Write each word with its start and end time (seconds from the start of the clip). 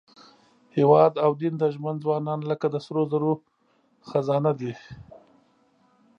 هېواد 0.77 1.13
او 1.25 1.31
دین 1.41 1.53
ته 1.59 1.67
ژمن 1.73 1.95
ځوانان 2.03 2.39
لکه 2.49 2.67
د 2.71 2.75
سرو 2.85 3.03
زرو 3.11 3.31
خزانه 4.09 4.51
دي. 4.59 4.73